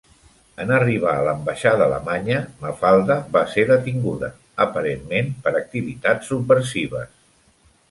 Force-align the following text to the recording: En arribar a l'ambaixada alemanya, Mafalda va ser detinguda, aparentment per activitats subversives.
En 0.63 0.71
arribar 0.77 1.11
a 1.17 1.25
l'ambaixada 1.27 1.85
alemanya, 1.87 2.39
Mafalda 2.63 3.19
va 3.37 3.45
ser 3.53 3.67
detinguda, 3.73 4.31
aparentment 4.67 5.31
per 5.45 5.57
activitats 5.63 6.35
subversives. 6.35 7.17